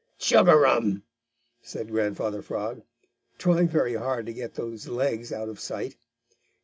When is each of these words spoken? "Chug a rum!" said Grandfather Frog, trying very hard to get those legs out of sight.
"Chug 0.17 0.47
a 0.47 0.55
rum!" 0.55 1.03
said 1.61 1.91
Grandfather 1.91 2.41
Frog, 2.41 2.81
trying 3.37 3.67
very 3.67 3.93
hard 3.93 4.25
to 4.25 4.33
get 4.33 4.55
those 4.55 4.87
legs 4.87 5.31
out 5.31 5.47
of 5.47 5.59
sight. 5.59 5.95